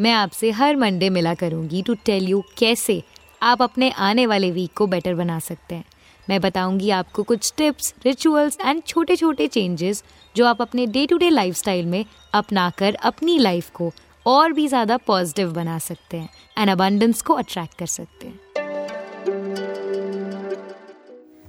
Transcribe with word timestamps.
मैं 0.00 0.12
आपसे 0.12 0.50
हर 0.50 0.76
मंडे 0.76 1.08
मिला 1.10 1.34
करूँगी 1.34 1.82
टू 1.82 1.94
टेल 2.04 2.28
यू 2.28 2.42
कैसे 2.58 3.02
आप 3.42 3.62
अपने 3.62 3.90
आने 3.90 4.26
वाले 4.26 4.50
वीक 4.50 4.72
को 4.76 4.86
बेटर 4.86 5.14
बना 5.14 5.38
सकते 5.38 5.74
हैं 5.74 5.84
मैं 6.28 6.40
बताऊँगी 6.40 6.90
आपको 6.90 7.22
कुछ 7.22 7.52
टिप्स 7.56 7.94
रिचुअल्स 8.04 8.56
एंड 8.64 8.82
छोटे 8.86 9.16
छोटे 9.16 9.48
चेंजेस 9.48 10.02
जो 10.36 10.46
आप 10.46 10.62
अपने 10.62 10.86
डे 10.86 11.06
टू 11.06 11.16
डे 11.16 11.28
लाइफ 11.30 11.68
में 11.68 12.04
अपनाकर 12.34 12.94
अपनी 12.94 13.38
लाइफ 13.38 13.70
को 13.70 13.92
और 14.26 14.52
भी 14.52 14.66
ज़्यादा 14.68 14.96
पॉजिटिव 14.96 15.52
बना 15.52 15.78
सकते 15.78 16.16
हैं 16.16 16.28
एंड 16.58 16.70
अबंडेंस 16.70 17.22
को 17.22 17.34
अट्रैक्ट 17.34 17.78
कर 17.78 17.86
सकते 17.86 18.26
हैं 18.26 18.38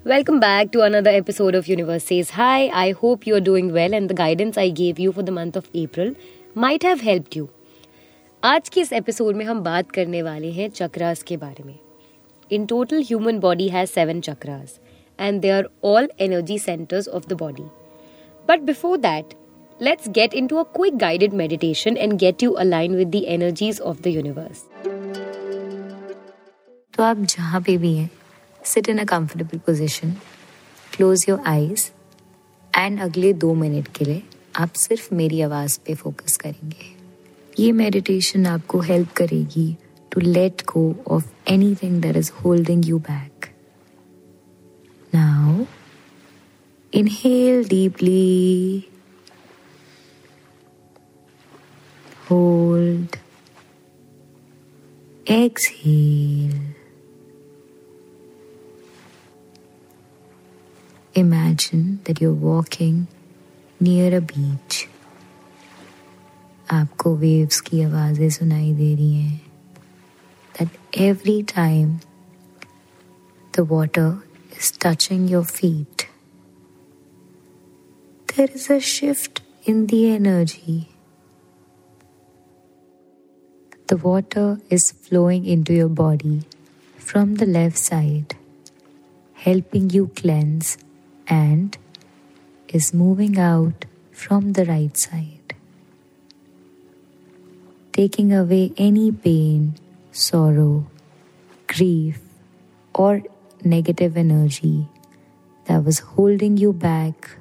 Welcome 0.05 0.39
back 0.39 0.71
to 0.71 0.81
another 0.81 1.11
episode 1.15 1.55
of 1.55 1.67
Universe 1.67 2.03
Says 2.03 2.29
Hi. 2.31 2.69
I 2.83 2.91
hope 3.01 3.27
you're 3.27 3.43
doing 3.47 3.71
well 3.71 3.93
and 3.93 4.09
the 4.09 4.15
guidance 4.15 4.57
I 4.57 4.69
gave 4.69 4.99
you 4.99 5.11
for 5.11 5.23
the 5.23 5.31
month 5.31 5.55
of 5.55 5.69
April 5.75 6.15
might 6.55 6.83
have 6.83 7.01
helped 7.01 7.35
you. 7.35 7.49
आज 8.43 8.69
के 8.69 8.81
इस 8.81 8.91
episode 8.93 9.35
में 9.35 9.43
हम 9.45 9.59
बात 9.59 9.91
करने 9.91 10.21
वाले 10.21 10.51
हैं 10.51 10.69
चक्रास 10.69 11.21
के 11.23 11.35
बारे 11.37 11.63
में। 11.63 11.77
In 12.51 12.65
total 12.65 13.01
human 13.01 13.39
body 13.39 13.67
has 13.69 13.89
seven 13.89 14.21
chakras 14.21 14.79
and 15.19 15.41
they 15.41 15.49
are 15.49 15.67
all 15.83 16.09
energy 16.19 16.57
centres 16.59 17.07
of 17.07 17.27
the 17.27 17.33
body 17.33 17.63
but 18.47 18.59
before 18.59 18.97
that 18.97 19.33
let's 19.81 20.09
get 20.09 20.33
into 20.47 20.57
a 20.57 20.63
quick 20.63 20.97
guided 20.97 21.33
meditation 21.33 21.97
and 21.97 22.13
get 22.13 22.43
you 22.43 22.51
align 22.51 22.95
with 22.95 23.07
the 23.07 23.15
energies 23.15 23.81
of 23.81 24.01
the 24.01 24.07
universe 24.07 24.63
तो 26.93 27.03
आप 27.03 27.17
जहाँ 27.17 27.61
पे 27.61 27.77
भी 27.77 27.95
हैं 27.97 28.09
sit 28.65 28.89
in 28.89 28.97
a 28.97 29.03
comfortable 29.03 29.57
position 29.57 30.11
close 30.95 31.25
your 31.29 31.43
eyes 31.45 31.91
and 32.77 33.01
अगले 33.01 33.33
दो 33.33 33.53
minute 33.53 33.87
के 33.87 34.05
लिए 34.05 34.23
आप 34.55 34.73
सिर्फ़ 34.77 35.13
मेरी 35.15 35.41
आवाज़ 35.41 35.79
पे 35.85 35.95
फोकस 35.95 36.37
करेंगे। 36.37 37.00
ये 37.59 37.71
मेडिटेशन 37.71 38.45
आपको 38.45 38.79
हेल्प 38.81 39.11
करेगी 39.17 39.75
to 40.11 40.21
let 40.21 40.61
go 40.73 40.83
of 41.15 41.31
anything 41.83 42.01
that 42.01 42.17
is 42.17 42.31
holding 42.43 42.85
you 42.87 42.99
back 43.09 43.49
now 45.15 45.65
inhale 46.93 47.63
deeply 47.69 48.87
hold, 52.31 53.17
exhale. 55.25 56.61
Imagine 61.15 61.99
that 62.05 62.21
you're 62.21 62.31
walking 62.33 63.07
near 63.81 64.15
a 64.15 64.21
beach. 64.21 64.87
आपको 66.71 67.15
वेव्स 67.17 67.59
की 67.61 67.81
आवाज़ें 67.81 68.29
सुनाई 68.29 68.73
दे 68.73 68.93
रही 68.95 69.13
हैं 69.13 69.41
that 70.59 70.97
every 71.01 71.41
time 71.55 71.97
the 73.57 73.67
water 73.71 74.21
is 74.57 74.71
touching 74.85 75.29
your 75.31 75.43
feet 75.45 76.03
there 78.37 78.51
is 78.55 78.71
a 78.73 78.77
shift 78.93 79.43
in 79.69 79.85
the 79.85 79.93
energy 80.15 80.79
The 83.91 83.97
water 83.97 84.43
is 84.69 84.83
flowing 85.05 85.45
into 85.45 85.73
your 85.73 85.89
body 85.89 86.43
from 86.97 87.35
the 87.35 87.45
left 87.45 87.77
side, 87.77 88.35
helping 89.33 89.89
you 89.89 90.07
cleanse 90.19 90.77
and 91.27 91.77
is 92.69 92.93
moving 92.93 93.37
out 93.37 93.83
from 94.13 94.53
the 94.53 94.63
right 94.63 94.97
side 94.97 95.40
taking 97.93 98.33
away 98.33 98.71
any 98.77 99.11
pain, 99.11 99.75
sorrow, 100.11 100.87
grief, 101.67 102.19
or 102.93 103.21
negative 103.63 104.17
energy 104.17 104.87
that 105.65 105.83
was 105.83 105.99
holding 105.99 106.57
you 106.57 106.73
back. 106.73 107.31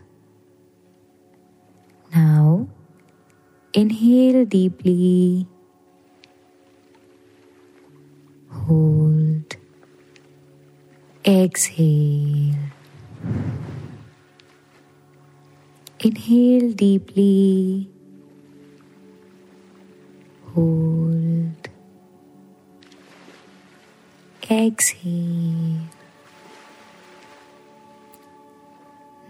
Now, 2.14 2.68
inhale 3.72 4.44
deeply, 4.44 5.46
hold, 8.50 9.56
exhale. 11.24 12.54
Inhale 16.00 16.72
deeply 16.72 17.90
hold, 20.54 21.68
exhale. 24.50 25.80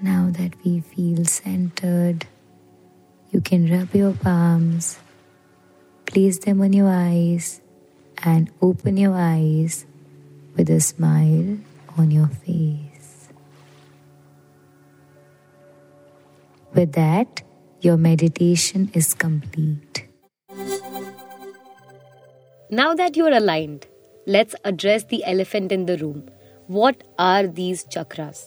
Now 0.03 0.30
that 0.32 0.53
we 0.64 0.80
feel 0.80 1.25
centered, 1.25 2.26
you 3.30 3.41
can 3.41 3.70
rub 3.70 3.94
your 3.94 4.12
palms, 4.12 4.98
place 6.06 6.38
them 6.38 6.62
on 6.62 6.72
your 6.72 6.88
eyes, 6.88 7.60
and 8.22 8.50
open 8.62 8.97
your 8.97 9.14
eyes 9.14 9.84
with 10.56 10.70
a 10.70 10.80
smile 10.80 11.59
on 11.98 12.10
your 12.10 12.28
face. 12.28 13.28
With 16.72 16.92
that, 16.92 17.42
your 17.80 17.97
meditation 17.97 18.91
is 18.94 19.12
complete. 19.14 19.89
Now 22.69 22.93
that 22.95 23.16
you're 23.16 23.33
aligned, 23.33 23.88
let's 24.27 24.55
address 24.63 25.03
the 25.05 25.23
elephant 25.23 25.71
in 25.71 25.85
the 25.85 25.97
room. 25.97 26.29
What 26.67 27.03
are 27.19 27.47
these 27.47 27.85
chakras? 27.85 28.45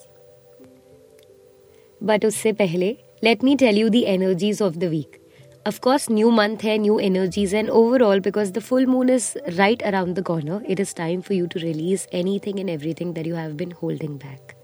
But 2.01 2.25
usse 2.25 2.53
pehle, 2.53 2.99
let 3.23 3.43
me 3.43 3.57
tell 3.57 3.75
you 3.75 3.91
the 3.91 4.07
energies 4.07 4.61
of 4.61 4.81
the 4.81 4.89
week. 4.89 5.21
Of 5.67 5.81
course, 5.81 6.09
new 6.09 6.31
month 6.31 6.63
hai, 6.63 6.77
new 6.77 6.99
energies, 6.99 7.53
and 7.53 7.71
overall, 7.71 8.21
because 8.21 8.53
the 8.53 8.61
full 8.61 8.87
moon 8.87 9.09
is 9.09 9.37
right 9.57 9.83
around 9.83 10.15
the 10.15 10.23
corner, 10.23 10.63
it 10.67 10.81
is 10.81 10.95
time 10.95 11.21
for 11.23 11.35
you 11.35 11.47
to 11.49 11.59
release 11.59 12.07
anything 12.13 12.59
and 12.59 12.71
everything 12.71 13.13
that 13.15 13.27
you 13.27 13.35
have 13.35 13.57
been 13.57 13.73
holding 13.83 14.17
back. 14.17 14.55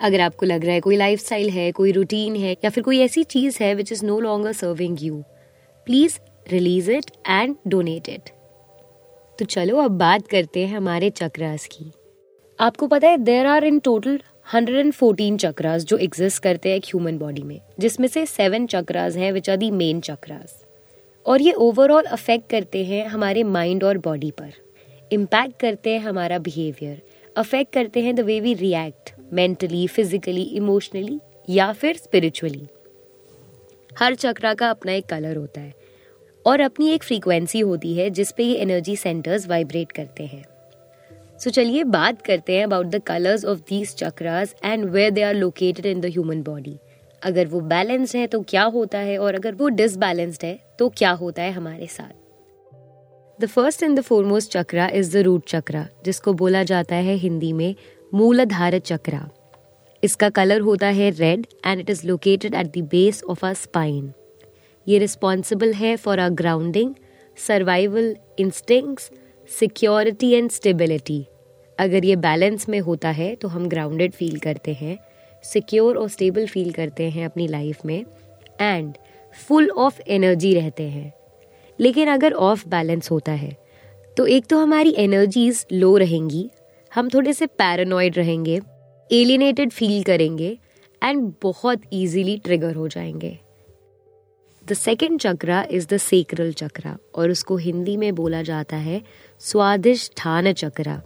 अगर 0.00 0.20
आपको 0.20 0.46
लग 0.46 0.64
रहा 0.64 0.74
है 0.74 0.80
कोई 0.80 0.96
lifestyle 0.96 1.50
है 1.50 1.70
कोई 1.72 1.92
routine 1.92 2.36
है 2.36 2.52
या 2.64 2.70
फिर 2.70 2.84
कोई 2.84 2.98
ऐसी 3.00 3.22
चीज 3.34 3.58
है 3.60 3.74
which 3.74 3.92
is 3.92 4.04
no 4.04 4.18
longer 4.20 4.52
serving 4.52 5.02
you 5.02 5.22
please 5.86 6.18
release 6.52 6.90
it 6.90 7.10
and 7.28 7.54
donate 7.74 8.08
it 8.08 8.30
तो 9.39 9.45
चलो 9.45 9.77
अब 9.77 9.91
बात 9.91 10.27
करते 10.27 10.65
हैं 10.65 10.77
हमारे 10.77 11.09
चक्रास 11.09 11.65
की। 11.65 11.91
आपको 12.59 12.87
पता 12.87 13.07
है 13.07 13.17
there 13.17 13.45
are 13.45 13.63
in 13.63 13.79
total 13.79 14.19
114 14.53 15.37
chakras 15.37 15.83
जो 15.83 15.97
एग्जिस्ट 15.97 16.41
करते 16.43 16.69
हैं 16.69 16.75
एक 16.77 16.85
ह्यूमन 16.85 17.17
बॉडी 17.17 17.41
में, 17.41 17.59
जिसमें 17.79 18.07
से 18.07 18.25
सेवन 18.25 18.65
चक्रास 18.67 19.15
हैं 19.15 19.31
which 19.31 19.49
are 19.49 19.57
the 19.57 19.71
main 19.71 19.99
chakras. 20.01 20.63
और 21.25 21.41
ये 21.41 21.51
ओवरऑल 21.51 22.03
अफेक्ट 22.03 22.49
करते 22.49 22.83
हैं 22.85 23.05
हमारे 23.07 23.43
माइंड 23.43 23.83
और 23.83 23.97
बॉडी 23.97 24.31
पर। 24.31 24.53
इम्पैक्ट 25.11 25.59
करते 25.59 25.89
हैं 25.89 25.99
हमारा 25.99 26.37
बिहेवियर 26.39 27.01
अफेक्ट 27.35 27.73
करते 27.73 28.01
हैं 28.01 28.15
the 28.15 28.19
way 28.19 28.39
we 28.39 28.53
react 28.53 29.13
mentally 29.33 29.87
physically 29.87 30.43
emotionally 30.43 31.19
या 31.49 31.71
फिर 31.73 31.97
स्पिरिचुअली 31.97 32.67
हर 33.91 34.15
चक्रा 34.15 34.53
का 34.53 34.69
अपना 34.69 34.91
एक 34.91 35.05
कलर 35.05 35.35
होता 35.35 35.61
है। 35.61 35.73
और 36.47 36.61
अपनी 36.61 36.89
एक 36.89 37.03
फ्रीक्वेंसी 37.03 37.59
होती 37.59 37.93
है 37.93 38.09
जिस 38.09 38.31
पे 38.31 38.43
ये 38.43 38.55
एनर्जी 38.55 38.95
सेंटर्स 38.95 39.47
वाइब्रेट 39.47 39.91
करते 39.91 40.25
हैं। 40.25 40.43
सो 41.39 41.49
so, 41.49 41.55
चलिए 41.55 41.83
बात 41.85 42.21
करते 42.21 42.55
हैं 42.57 42.63
about 42.63 42.85
the 42.85 43.01
colours 43.07 43.45
of 43.45 43.59
these 43.69 43.95
chakras 43.95 44.53
and 44.65 44.85
where 44.85 45.11
they 45.11 45.21
are 45.21 45.33
located 45.33 45.85
in 45.85 46.01
the 46.01 46.05
human 46.05 46.41
body 46.43 46.77
अगर 47.21 47.47
वो 47.47 47.59
बैलेंस्ड 47.69 48.15
है 48.17 48.27
तो 48.27 48.41
क्या 48.41 48.63
होता 48.63 48.99
है 48.99 49.17
और 49.17 49.35
अगर 49.35 49.55
वो 49.55 49.67
डिसबैलेंस्ड 49.71 50.45
है 50.45 50.57
तो 50.79 50.87
क्या 50.89 51.11
होता 51.11 51.43
है 51.43 51.51
हमारे 51.51 51.87
साथ। 51.87 53.41
The 53.41 53.45
first 53.45 53.83
and 53.83 53.97
the 53.99 54.01
foremost 54.01 54.51
chakra 54.51 54.87
is 54.93 55.11
the 55.13 55.21
root 55.21 55.47
chakra 55.47 55.85
जिसको 56.05 56.33
बोला 56.33 56.63
जाता 56.63 56.95
है 56.95 57.15
हिंदी 57.15 57.51
में 57.53 57.73
मूलाधार 58.11 58.77
चक्रा। 58.79 59.27
इसका 60.03 60.29
कलर 60.29 60.61
होता 60.61 60.87
है 60.87 61.09
red 61.09 61.45
and 61.65 61.79
it 61.79 61.89
is 61.89 62.05
located 62.07 62.55
at 62.55 62.67
the 62.67 62.87
base 62.91 63.23
of 63.23 63.45
a 63.45 63.53
spine 63.55 64.11
ये 64.87 64.97
रिस्पॉन्सिबल 64.97 65.73
है 65.73 65.95
for 65.95 66.19
our 66.19 66.29
grounding 66.29 66.93
survival 67.47 68.15
instincts 68.39 69.11
security 69.59 70.31
and 70.31 70.49
stability 70.51 71.25
अगर 71.79 72.05
ये 72.05 72.15
बैलेंस 72.15 72.69
में 72.69 72.79
होता 72.79 73.09
है 73.09 73.35
तो 73.35 73.47
हम 73.47 73.67
ग्राउंडेड 73.69 74.11
फील 74.11 74.39
करते 74.39 74.73
हैं 74.73 74.97
सिक्योर 75.43 75.97
और 75.97 76.09
स्टेबल 76.09 76.47
फील 76.47 76.71
करते 76.71 77.09
हैं 77.09 77.25
अपनी 77.25 77.47
लाइफ 77.47 77.85
में 77.85 78.05
एंड 78.61 78.93
फुल 79.47 79.69
ऑफ़ 79.69 80.01
एनर्जी 80.07 80.53
रहते 80.53 80.83
हैं. 80.83 81.13
लेकिन 81.79 82.07
अगर 82.07 82.33
ऑफ़ 82.33 82.67
बैलेंस 82.67 83.11
होता 83.11 83.31
है 83.31 83.55
तो 84.17 84.25
एक 84.25 84.45
तो 84.45 84.57
हमारी 84.57 84.93
एनर्जीज 84.97 85.65
लो 85.73 85.97
रहेंगी, 85.97 86.49
हम 86.91 87.09
थोड़े 87.09 87.33
से 87.33 87.45
पैरानॉइड 87.45 88.17
रहेंगे 88.17 88.59
एलिनेटेड 89.11 89.71
फील 89.71 90.03
करेंगे 90.03 90.57
एंड 91.03 91.33
बहुत 91.43 91.81
इजीली 91.93 92.37
ट्रिगर 92.37 92.75
हो 92.75 92.87
जाएँगे. 92.87 93.37
The 94.69 94.73
second 94.73 95.19
chakra 95.21 95.61
is 95.71 95.85
the 95.87 95.97
sacral 95.97 96.51
chakra 96.53 96.97
और 97.15 97.29
उसको 97.31 97.55
हिंदी 97.57 97.95
में 97.97 98.13
बोला 98.15 98.41
जाता 98.41 98.77
है 98.77 99.01
स्वादिष्ठान 99.41 100.51
चक्रा। 100.53 101.01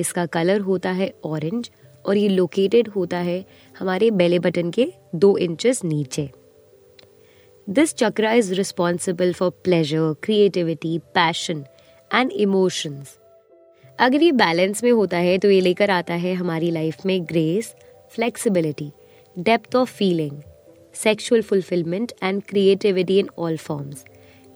इसका 0.00 0.24
कलर 0.26 0.60
होता 0.60 0.90
है 0.90 1.12
ऑरेंज 1.24 1.70
और 2.04 2.16
ये 2.16 2.28
लोकेटेड 2.28 2.88
होता 2.88 3.18
है 3.18 3.44
हमारे 3.76 4.10
बेले 4.12 4.38
बटन 4.38 4.70
के 4.70 4.88
दो 5.14 5.36
इंचेस 5.38 5.84
नीचे। 5.84 6.28
This 7.68 7.94
chakra 7.94 8.32
is 8.32 8.52
responsible 8.54 9.32
for 9.32 9.50
pleasure 9.64 10.14
creativity 10.22 10.98
passion 11.14 11.64
and 12.10 12.32
emotions 12.32 13.16
अगर 13.98 14.22
ये 14.22 14.32
बैलेंस 14.34 14.84
में 14.84 14.92
होता 14.92 15.18
है 15.18 15.38
तो 15.38 15.50
ये 15.50 15.60
लेकर 15.60 15.90
आता 15.90 16.14
है 16.16 16.34
हमारी 16.34 16.70
लाइफ 16.70 17.06
में 17.06 17.20
grace 17.24 17.74
flexibility 18.14 18.92
depth 19.36 19.76
of 19.76 19.92
feeling 19.92 20.49
sexual 21.02 21.42
fulfilment 21.42 22.12
and 22.22 22.42
creativity 22.48 23.18
in 23.18 23.28
all 23.38 23.56
forms 23.58 24.04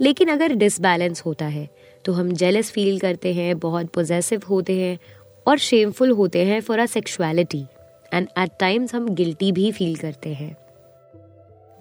लेकिन 0.00 0.28
अगर 0.28 0.52
डिसबैलेंस 0.54 1.22
होता 1.26 1.46
है 1.46 1.68
तो 2.04 2.12
हम 2.12 2.32
जेलस 2.32 2.70
फील 2.70 2.98
करते 2.98 3.32
हैं, 3.34 3.58
बहुत 3.58 3.86
पोजेसिव 3.94 4.42
होते 4.48 4.78
हैं 4.78 4.98
और 5.46 5.58
शेमफुल 5.58 6.10
होते 6.12 6.44
हैं 6.44 6.60
for 6.60 6.80
our 6.80 6.86
sexuality 6.86 7.64
and 8.12 8.28
at 8.38 8.50
times 8.60 8.94
हम 8.94 9.08
गिल्टी 9.14 9.50
भी 9.52 9.70
फील 9.72 9.96
करते 9.96 10.32
हैं. 10.34 10.56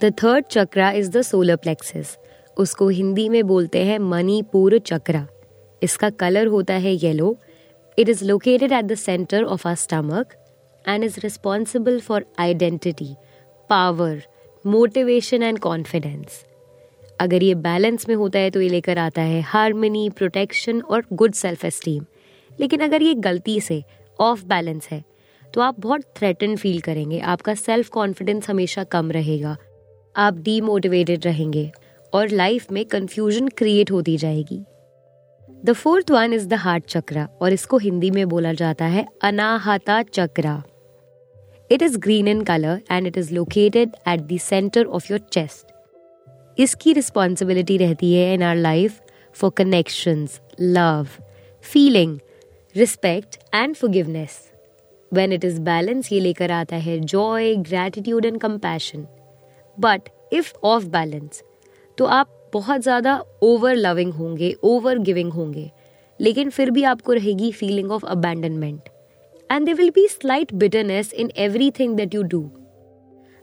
The 0.02 0.12
third 0.24 0.46
chakra 0.46 0.92
is 0.92 1.10
the 1.12 1.22
solar 1.22 1.56
plexus 1.56 2.18
उसको 2.58 2.88
हिंदी 2.90 3.28
में 3.30 3.44
बोलते 3.48 3.84
हैं 3.86 4.00
मणिपुर 4.02 4.78
चक्रा. 4.80 5.26
इसका 5.82 6.10
कलर 6.10 6.48
होता 6.48 6.74
है 6.74 6.94
yellow 6.96 7.36
it 7.98 8.10
is 8.10 8.24
located 8.26 8.72
at 8.72 8.86
the 8.86 8.96
centre 8.98 9.44
of 9.46 9.68
our 9.68 9.76
stomach 9.76 10.34
and 10.86 11.04
is 11.04 11.20
responsible 11.24 12.00
for 12.00 12.26
identity 12.40 13.14
power 13.70 14.22
motivation 14.66 15.44
and 15.44 15.60
confidence. 15.60 16.44
अगर 17.20 17.44
ये 17.44 17.56
बैलेंस 17.56 18.08
में 18.10 18.16
होता 18.16 18.40
है 18.40 18.50
तो 18.50 18.62
ये 18.62 18.70
लेकर 18.70 18.98
आता 18.98 19.22
है 19.22 19.42
हारमनी, 19.42 20.10
प्रोटेक्शन 20.10 20.82
और 20.82 21.04
गुड 21.14 21.34
सेल्फ 21.34 21.66
एस्टीम 21.66 22.06
लेकिन 22.52 22.80
अगर 22.80 23.02
ये 23.02 23.14
गलती 23.16 23.60
से 23.62 23.84
ऑफ़ 24.20 24.46
बैलेंस 24.46 24.88
है 24.92 25.04
तो 25.54 25.62
आप 25.62 25.80
बहुत 25.80 26.02
थ्रेटन 26.18 26.56
फील 26.56 26.80
करेंगे। 26.82 27.20
आपका 27.20 27.54
सेल्फ 27.56 27.90
कॉन्फिडेंस 27.90 28.50
हमेशा 28.50 28.84
कम 28.86 29.12
रहेगा। 29.12 29.56
आप 30.16 30.38
डीमोटिवेटेड 30.40 31.26
रहेंगे 31.26 31.72
और 32.14 32.30
लाइफ 32.30 32.72
में 32.72 32.84
कंफ्यूजन 32.86 33.48
क्रिएट 33.48 33.92
होती 33.92 34.18
जाएगी। 34.18 34.64
The 35.66 35.74
fourth 35.74 36.12
one 36.12 36.34
is 36.34 36.48
the 36.48 36.54
heart 36.56 36.86
chakra 36.86 37.28
और 37.42 37.54
इसको 37.54 37.78
हिंदी 37.78 38.12
में 38.12 38.28
बोला 38.30 38.54
जाता 38.54 38.86
है 38.86 39.06
Anahata 39.22 40.02
chakra. 40.04 40.62
It 41.74 41.82
is 41.82 41.98
green 41.98 42.28
in 42.28 42.42
colour 42.42 42.82
and 42.92 43.08
it 43.08 43.18
is 43.18 43.34
located 43.34 43.96
at 44.08 44.42
centre 44.42 44.86
of 44.86 45.06
your 45.12 45.20
chest 45.20 45.74
इसकी 46.60 46.94
रिस्पॉन्सिबिलिटी 46.94 47.78
रहती 47.78 48.14
है 48.14 48.34
in 48.34 48.44
our 48.44 48.56
life 48.56 49.02
for 49.34 49.52
connections 49.58 50.42
love 50.62 51.08
feeling 51.64 52.20
respect 52.78 53.38
and 53.56 53.76
forgiveness 53.76 54.52
when 55.14 55.34
it 55.34 55.46
is 55.46 55.62
balance 55.62 56.12
ये 56.12 56.20
लेकर 56.20 56.52
आता 56.52 56.76
है 56.76 57.00
joy 57.00 57.56
gratitude 57.56 58.26
and 58.26 58.40
compassion 58.42 59.06
but 59.80 60.10
if 60.34 60.54
off 60.64 60.86
balance 60.86 61.44
तो 61.98 62.06
आप 62.06 62.40
बहुत 62.54 62.82
ज़्यादा 62.82 63.24
ओवर 63.44 63.76
लविंग 63.76 64.14
होंगे 64.14 64.56
ओवर 64.64 64.98
गिविंग 64.98 65.34
होंगे. 65.34 65.72
लेकिन 66.20 66.50
फिर 66.50 66.72
भी 66.72 66.84
आपको 66.84 67.14
रहेगी 67.14 67.52
feeling 67.52 67.92
of 67.92 68.06
abandonment 68.06 68.90
and 69.54 69.68
there 69.68 69.76
will 69.76 69.92
be 69.92 70.04
slight 70.08 70.52
bitterness 70.58 71.12
in 71.14 71.28
everything 71.38 71.96
that 71.98 72.14
you 72.16 72.22
do. 72.30 72.44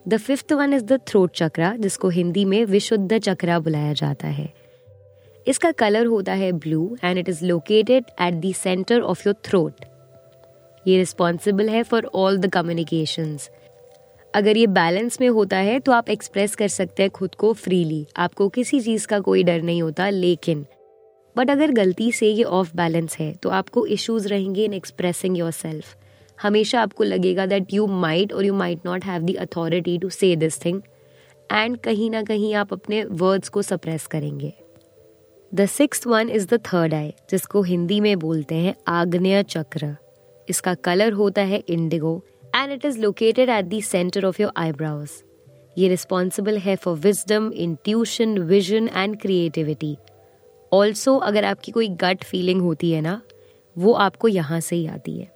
The 0.08 0.16
fifth 0.16 0.52
one 0.52 0.72
is 0.74 0.84
the 0.84 0.98
throat 1.08 1.34
chakra 1.36 1.74
जिसको 1.76 2.08
हिंदी 2.08 2.44
में 2.44 2.64
विशुद्ध 2.64 3.18
चक्रा 3.18 3.58
बुलाया 3.58 3.92
जाता 3.92 4.28
है। 4.28 4.52
इसका 5.46 5.70
कलर 5.72 6.06
होता 6.06 6.32
है 6.32 6.50
blue 6.52 6.96
and 7.04 7.18
it 7.18 7.28
is 7.28 7.44
located 7.44 8.04
at 8.20 8.34
the 8.34 8.52
centre 8.54 9.00
of 9.00 9.22
your 9.26 9.36
throat 9.44 9.84
ये 10.86 10.96
रिस्पॉन्सिबल 10.98 11.68
है 11.68 11.82
फॉर 11.82 12.10
ऑल 12.14 12.38
द 12.38 12.50
कम्युनिकेशन 12.52 13.36
अगर 14.34 14.56
ये 14.56 14.66
बैलेंस 14.66 15.20
में 15.20 15.28
होता 15.28 15.56
है 15.58 15.78
तो 15.80 15.92
आप 15.92 16.10
एक्सप्रेस 16.10 16.54
कर 16.56 16.68
सकते 16.68 17.02
हैं 17.02 17.10
खुद 17.10 17.34
को 17.34 17.52
फ्रीली 17.52 18.06
आपको 18.16 18.48
किसी 18.48 18.80
चीज़ 18.80 19.06
का 19.06 19.20
कोई 19.20 19.42
डर 19.44 19.62
नहीं 19.62 19.82
होता, 19.82 20.10
लेकिन 20.10 20.66
बट 21.36 21.50
अगर 21.50 21.70
गलती 21.72 22.12
से 22.12 22.28
ये 22.28 22.44
ऑफ़ 22.44 22.76
बैलेंस 22.76 23.16
है 23.18 23.32
तो 23.32 23.48
आपको 23.48 23.86
इश्यूज़ 23.86 24.28
रहेंगे 24.28 24.64
इन 24.64 24.74
एक्सप्रेसिंग 24.74 25.38
योर 25.38 25.50
सेल्फ 25.52 25.96
हमेशा 26.40 26.80
आपको 26.82 27.04
लगेगा 27.04 27.46
दैट 27.46 27.74
यू 27.74 27.86
माइट 27.86 28.32
और 28.32 28.44
you 28.44 28.54
might 28.54 28.86
not 28.86 29.04
have 29.04 29.22
the 29.22 29.36
authority 29.40 29.98
to 29.98 30.08
say 30.10 30.34
this 30.36 30.64
thing 30.64 30.80
and 31.50 31.76
कहीं 31.78 32.10
ना 32.10 32.22
कहीं 32.22 32.54
आप 32.54 32.72
अपने 32.72 33.04
वर्ड्स 33.04 33.48
को 33.48 33.62
सप्रेस 33.62 34.06
करेंगे. 34.06 34.52
The 35.52 35.66
six 35.68 36.06
one 36.06 36.28
is 36.30 36.46
the 36.48 36.60
third 36.66 36.94
eye 36.94 37.12
जिसको 37.30 37.62
हिंदी 37.62 38.00
में 38.00 38.18
बोलते 38.18 38.54
हैं 38.54 38.74
आग्नेय 38.88 39.42
चक्र. 39.44 39.94
इसका 40.48 40.74
कलर 40.76 41.12
होता 41.12 41.42
है 41.42 41.62
indigo 41.68 42.22
and 42.56 42.72
it 42.72 42.84
is 42.84 42.98
located 43.00 43.48
at 43.48 43.64
the 43.64 43.80
centre 43.82 44.24
of 44.24 44.40
your 44.42 44.52
eyebrows 44.56 45.10
ये 45.76 45.88
रिस्पॉन्सिबल 45.88 46.56
है 46.58 46.76
for 46.76 46.96
wisdom 46.98 47.50
intuition 47.54 48.38
vision 48.38 48.88
and 48.88 49.20
creativity 49.20 49.96
also 50.72 51.16
अगर 51.18 51.44
आपकी 51.44 51.72
कोई 51.72 51.88
गट 52.00 52.24
फीलिंग 52.24 52.60
होती 52.60 52.90
है 52.90 53.00
ना, 53.00 53.20
वो 53.76 53.92
आपको 53.94 54.28
यहाँ 54.28 54.60
से 54.60 54.76
ही 54.76 54.86
आती 54.86 55.18
है. 55.18 55.30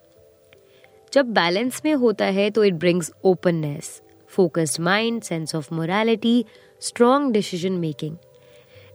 जब 1.15 1.33
बैलेंस 1.33 1.81
में 1.85 1.95
होता 1.95 2.25
है 2.25 2.51
तो 2.51 2.65
it 2.65 2.75
brings 2.75 3.13
openness 3.25 4.01
focused 4.31 4.81
mind 4.81 5.23
sense 5.23 5.55
of 5.55 5.75
morality 5.75 6.45
strong 6.83 7.33
decision 7.33 7.73
making 7.73 8.17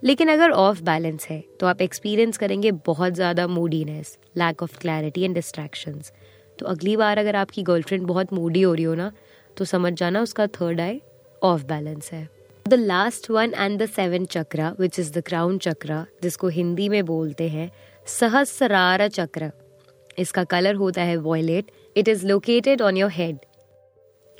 लेकिन 0.03 0.29
अगर 0.29 0.51
ऑफ़ 0.51 0.81
बैलेंस 0.83 1.27
है 1.29 1.43
तो 1.59 1.67
आप 1.67 1.81
एक्सपीरियंस 1.81 2.37
करेंगे 2.37 2.71
बहुत 2.85 3.13
ज़्यादा 3.13 3.47
moodiness 3.47 4.17
lack 4.37 4.63
of 4.63 4.77
clarity 4.79 5.23
and 5.23 5.35
distractions 5.35 6.11
तो 6.59 6.65
अगली 6.65 6.95
बार 6.97 7.17
अगर 7.17 7.35
आपकी 7.35 7.63
गर्लफ्रेंड 7.63 8.05
बहुत 8.07 8.33
मूडी 8.33 8.61
हो 8.61 8.73
रही 8.73 8.83
हो 8.83 8.95
ना 8.95 9.11
तो 9.57 9.65
समझ 9.65 9.93
जाना 9.93 10.21
उसका 10.21 10.47
थर्ड 10.47 10.81
आई 10.81 11.01
ऑफ़ 11.43 11.65
बैलेंस 11.65 12.11
है. 12.13 12.27
The 12.65 12.73
last 12.73 13.29
one 13.31 13.53
and 13.57 13.81
the 13.81 13.85
seven 13.85 14.25
chakra 14.25 14.75
which 14.79 14.99
is 14.99 15.13
the 15.13 15.23
crown 15.25 15.57
chakra 15.57 16.05
जिसको 16.23 16.47
हिंदी 16.47 16.89
में 16.89 17.05
बोलते 17.05 17.49
हैं, 17.49 17.71
सहस्रार 18.07 19.07
चक्र. 19.07 19.51
इसका 20.19 20.43
कलर 20.43 20.75
होता 20.75 21.01
है 21.01 21.17
violet 21.17 21.71
it 21.95 22.07
is 22.07 22.25
located 22.27 22.81
on 22.81 22.97
your 22.97 23.11
head 23.11 23.37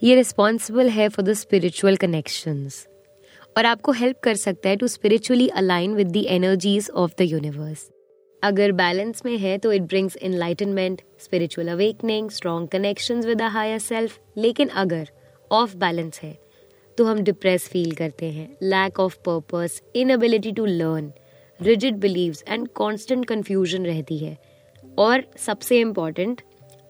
ये 0.02 0.16
रिस्पॉन्सिबल 0.16 0.90
है 0.90 1.08
फॉर 1.10 1.26
द 1.26 1.34
स्पिरिचुअल 1.34 1.96
कनेक्शंस 1.98 2.86
और 3.58 3.66
आपको 3.66 3.92
हेल्प 3.92 4.20
कर 4.24 4.36
सकता 4.38 4.70
है 4.70 4.76
to 4.76 4.88
spiritually 4.88 5.48
align 5.62 5.96
with 5.96 6.12
the 6.12 6.26
energies 6.28 6.90
of 6.96 7.14
the 7.20 7.22
universe 7.22 7.90
अगर 8.44 8.72
बैलेंस 8.72 9.26
में 9.26 9.38
है 9.38 9.58
तो 9.58 9.72
it 9.74 9.82
brings 9.84 10.16
enlightenment 10.18 11.02
spiritual 11.20 11.68
awakening 11.68 12.30
strong 12.32 12.70
connections 12.70 13.26
with 13.26 13.42
higher 13.42 13.80
self 13.80 14.20
लेकिन 14.38 14.68
अगर 14.84 15.10
ऑफ़ 15.52 15.76
बैलेंस 15.78 16.20
है 16.24 16.38
तो 16.98 17.06
हम 17.06 17.20
डिप्रेस 17.24 17.68
फील 17.68 17.92
करते 17.96 18.26
हैं. 18.26 18.48
Lack 18.64 19.00
of 19.00 19.16
purpose 19.26 19.82
inability 19.96 20.52
to 20.52 20.66
learn 20.66 21.12
rigid 21.60 21.98
beliefs 21.98 22.44
and 22.48 22.68
constant 22.68 23.26
confusion 23.26 23.86
रहती 23.86 24.18
है. 24.18 24.38
और 25.00 25.24
सबसे 25.38 25.80
इंपॉर्टेंट 25.80 26.42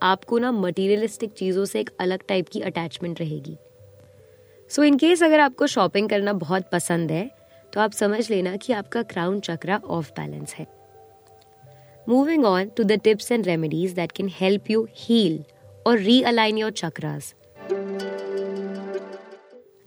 आपको 0.03 0.37
ना 0.37 0.51
मटीरियलिस्टिक 0.51 1.31
चीज़ों 1.33 1.65
से 1.65 1.79
एक 1.79 1.89
अलग 1.99 2.19
टाइप 2.27 2.49
की 2.49 2.61
अटैचमेंट 2.61 3.19
रहेगी। 3.19 3.57
सो 4.71 4.83
इन 4.83 4.97
केस 4.97 5.23
अगर 5.23 5.39
आपको 5.39 5.67
शॉपिंग 5.67 6.09
करना 6.09 6.33
बहुत 6.35 6.69
पसंद 6.71 7.11
है 7.11 7.29
तो 7.73 7.79
आप 7.81 7.91
समझ 7.91 8.29
लेना 8.31 8.55
कि 8.55 8.73
आपका 8.73 9.01
क्राउन 9.05 9.39
चक्रा 9.39 9.79
ऑफ़ 9.87 10.11
बैलेंस 10.11 10.53
है। 10.53 10.67
Moving 12.07 12.45
on 12.45 12.69
to 12.77 12.83
the 12.83 12.99
tips 13.03 13.31
and 13.31 13.45
remedies 13.45 13.93
that 13.93 14.11
can 14.11 14.29
help 14.33 14.69
you 14.71 14.87
heal 14.97 15.43
और 15.87 15.97
realign 15.99 16.57
your 16.57 16.71
chakras 16.73 17.33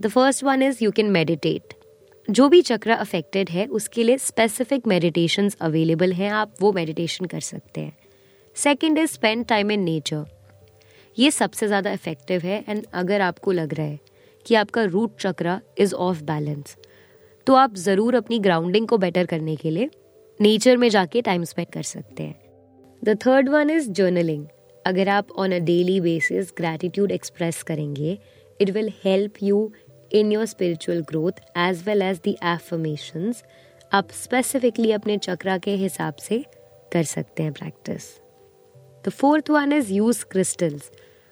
the 0.00 0.08
first 0.08 0.44
one 0.44 0.62
is 0.62 0.84
you 0.84 0.90
can 0.90 1.10
meditate 1.10 1.74
जो 2.28 2.48
भी 2.48 2.60
चक्र 2.62 2.90
अफेक्टेड 2.90 3.50
है, 3.50 3.66
उसके 3.66 4.04
लिए 4.04 4.18
स्पेसिफिक 4.18 4.86
मेडिटेशन 4.86 5.50
अवेलेबल 5.60 6.12
हैं, 6.12 6.30
आप 6.30 6.54
वो 6.60 6.72
मेडिटेशन 6.72 7.24
कर 7.24 7.40
सकते 7.40 7.80
हैं। 7.80 7.96
Second 8.56 8.98
is 8.98 9.10
spend 9.10 9.44
time 9.46 9.70
in 9.70 9.80
nature 9.80 10.24
ये 11.16 11.30
सबसे 11.30 11.66
ज़्यादा 11.66 11.92
इफ़ेक्टिव 11.92 12.40
है 12.40 12.64
एंड 12.68 12.84
अगर 12.94 13.20
आपको 13.20 13.52
लग 13.52 13.74
रहा 13.74 13.86
है 13.86 13.98
कि 14.46 14.54
आपका 14.54 14.82
root 14.84 15.16
chakra 15.20 15.60
is 15.78 15.94
off 15.94 16.22
balance 16.22 16.76
तो 17.46 17.54
आप 17.54 17.74
ज़रूर 17.74 18.14
अपनी 18.14 18.38
ग्राउंडिंग 18.38 18.88
को 18.88 18.98
बेटर 18.98 19.26
करने 19.26 19.56
के 19.56 19.70
लिए 19.70 19.90
नेचर 20.40 20.76
में 20.76 20.88
जाके 20.88 21.22
टाइम 21.22 21.44
स्पेंड 21.44 21.68
कर 21.68 21.82
सकते 21.82 22.22
हैं। 22.22 22.40
The 23.02 23.16
third 23.26 23.48
one 23.48 23.70
is 23.70 23.90
journaling 23.90 24.46
अगर 24.84 25.08
आप 25.08 25.30
on 25.38 25.52
a 25.52 25.58
daily 25.64 26.00
basis 26.00 26.52
gratitude 26.56 27.12
express 27.12 27.62
करेंगे 27.62 28.18
it 28.60 28.70
will 28.70 28.92
help 29.04 29.42
you 29.42 29.70
in 30.12 30.32
your 30.32 30.46
spiritual 30.46 31.00
growth 31.00 31.40
as 31.58 31.82
well 31.86 32.02
as 32.02 32.20
the 32.26 32.36
affirmations 32.44 33.42
आप 33.92 34.10
स्पेसिफिकली 34.14 34.92
अपने 34.92 35.18
चक्रा 35.18 35.58
के 35.58 35.74
हिसाब 35.76 36.14
से 36.20 36.44
कर 36.92 37.02
सकते 37.04 37.42
हैं 37.42 37.52
practice 37.52 38.21
the 39.04 39.08
fourth 39.10 39.50
one 39.50 39.72
is 39.72 39.92
use 39.92 40.24
crystals 40.30 40.90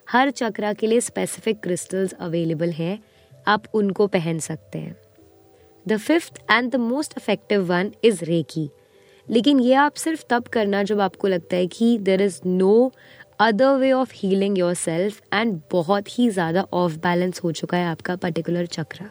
हर 0.08 0.30
चक्रा 0.32 0.72
के 0.72 0.86
लिए 0.86 1.00
स्पेसिफिक 1.02 1.60
क्रिस्टल्स 1.62 2.12
अवेलेबल 2.20 2.70
हैं। 2.72 2.98
आप 3.46 3.62
उनको 3.74 4.06
पहन 4.08 4.38
सकते 4.40 4.78
हैं। 4.78 4.96
The 5.86 5.96
fifth 5.98 6.40
and 6.50 6.70
the 6.72 6.76
most 6.76 7.14
effective 7.18 7.62
one 7.66 7.92
is 8.04 8.24
reiki 8.24 8.68
लेकिन 9.28 9.60
ये 9.60 9.74
आप 9.76 9.94
सिर्फ़ 9.96 10.24
तब 10.30 10.48
करना 10.48 10.82
जब 10.82 11.00
आपको 11.00 11.28
लगता 11.28 11.56
है 11.56 11.66
कि 11.68 11.96
there 12.00 12.22
is 12.22 12.40
no 12.46 12.92
other 13.40 13.76
way 13.78 13.92
of 13.92 14.12
healing 14.14 14.58
yourself 14.74 15.20
and 15.34 15.60
बहुत 15.72 16.18
ही 16.18 16.28
ज़्यादा 16.30 16.66
ऑफ़ 16.74 16.96
बैलेंस 16.98 17.40
हो 17.44 17.52
चुका 17.52 17.76
है 17.76 17.86
आपका 17.86 18.16
particular 18.16 18.66
chakra. 18.68 19.08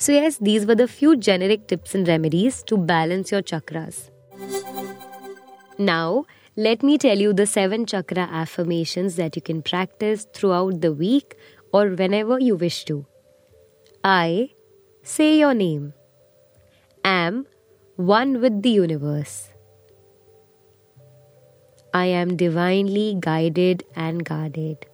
So 0.00 0.12
yes 0.12 0.38
these 0.42 0.64
were 0.64 0.74
the 0.74 0.86
few 0.88 1.14
generic 1.26 1.64
tips 1.68 1.96
and 1.96 2.08
remedies 2.08 2.64
to 2.68 2.76
balance 2.88 3.32
your 3.32 3.42
chakras 3.42 4.08
now 5.80 6.22
let 6.66 6.82
me 6.82 6.98
tell 6.98 7.16
you 7.16 7.32
the 7.32 7.46
seven 7.46 7.86
chakra 7.86 8.22
affirmations 8.38 9.14
that 9.14 9.36
you 9.36 9.40
can 9.40 9.62
practice 9.62 10.26
throughout 10.34 10.80
the 10.80 10.92
week 10.92 11.36
or 11.72 11.90
whenever 11.90 12.40
you 12.40 12.56
wish 12.56 12.84
to. 12.86 13.06
I 14.02 14.50
say 15.04 15.38
your 15.38 15.54
name, 15.54 15.92
am 17.04 17.46
one 17.94 18.40
with 18.40 18.60
the 18.62 18.70
universe. 18.70 19.50
I 21.94 22.06
am 22.06 22.36
divinely 22.36 23.16
guided 23.20 23.84
and 23.94 24.24
guarded. 24.24 24.84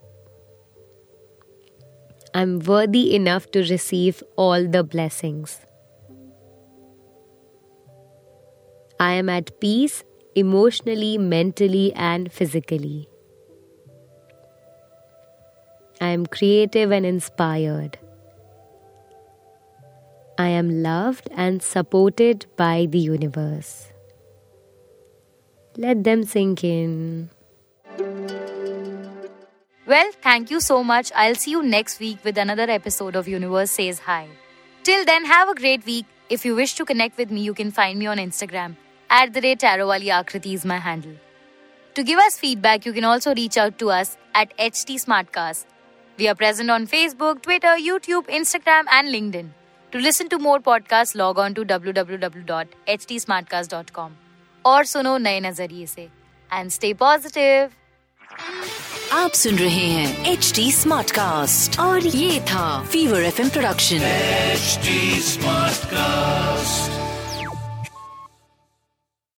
I'm 2.34 2.58
worthy 2.58 3.14
enough 3.14 3.50
to 3.52 3.60
receive 3.60 4.22
all 4.36 4.68
the 4.68 4.84
blessings. 4.84 5.60
I 9.00 9.12
am 9.12 9.30
at 9.30 9.58
peace 9.60 10.04
emotionally, 10.34 11.18
mentally, 11.18 11.92
and 11.94 12.32
physically. 12.32 13.08
I 16.00 16.08
am 16.08 16.26
creative 16.26 16.90
and 16.90 17.06
inspired. 17.06 17.98
I 20.36 20.48
am 20.48 20.82
loved 20.82 21.28
and 21.32 21.62
supported 21.62 22.46
by 22.56 22.86
the 22.90 22.98
universe. 22.98 23.92
Let 25.76 26.02
them 26.04 26.24
sink 26.24 26.64
in. 26.64 27.30
Well, 29.86 30.10
thank 30.22 30.50
you 30.50 30.60
so 30.60 30.82
much. 30.82 31.12
I'll 31.14 31.34
see 31.34 31.52
you 31.52 31.62
next 31.62 32.00
week 32.00 32.18
with 32.24 32.38
another 32.38 32.68
episode 32.68 33.16
of 33.16 33.28
Universe 33.28 33.70
Says 33.70 33.98
Hi. 34.00 34.28
Till 34.82 35.04
then, 35.04 35.24
have 35.24 35.48
a 35.48 35.54
great 35.54 35.84
week. 35.86 36.06
If 36.28 36.44
you 36.44 36.54
wish 36.54 36.74
to 36.74 36.84
connect 36.84 37.18
with 37.18 37.30
me, 37.30 37.42
you 37.42 37.54
can 37.54 37.70
find 37.70 37.98
me 37.98 38.06
on 38.06 38.18
Instagram. 38.18 38.76
At 39.14 39.30
the 39.32 39.38
rate 39.38 39.64
arrow 39.64 39.86
वाली 39.86 40.08
Aakriti 40.12 40.52
is 40.52 40.66
my 40.68 40.78
handle 40.80 41.16
to 41.96 42.02
give 42.04 42.20
us 42.20 42.38
feedback 42.38 42.86
you 42.86 42.92
can 42.92 43.04
also 43.04 43.32
reach 43.32 43.58
out 43.58 43.76
to 43.78 43.88
us 43.90 44.16
at 44.36 44.52
H 44.60 44.84
T 44.86 44.98
smart 44.98 45.28
cast 45.30 45.66
we 46.18 46.26
are 46.26 46.34
present 46.34 46.70
on 46.70 46.86
Facebook 46.86 47.40
Twitter 47.42 47.76
YouTube 47.80 48.30
Instagram 48.30 48.88
and 48.88 49.08
LinkedIn 49.36 49.52
to 49.92 49.98
listen 49.98 50.28
to 50.28 50.38
more 50.38 50.58
podcast 50.62 51.16
log 51.16 51.38
on 51.38 51.54
to 51.54 51.62
W 51.64 51.92
W 51.92 52.18
W 52.18 52.44
dot 52.46 52.74
H 52.88 53.06
T 53.08 53.18
smart 53.20 53.48
cast 53.48 53.70
dot 53.70 53.90
com 53.90 54.16
और 54.64 54.84
सुनो 54.86 55.16
नए 55.18 55.40
नज़रिए 55.40 55.86
से 55.86 56.08
and 56.50 56.70
stay 56.70 56.92
positive 56.94 57.70
आप 59.12 59.32
सुन 59.34 59.58
रहे 59.58 59.86
हैं 59.86 60.32
H 60.32 60.52
T 60.56 60.70
smart 60.72 61.10
cast 61.10 61.78
और 61.80 62.06
ये 62.06 62.40
था 62.42 62.82
fever 62.84 63.22
F 63.24 63.40
M 63.40 63.48
production 63.50 64.02
H 64.02 64.78
smart 65.24 65.84
cast 65.94 67.03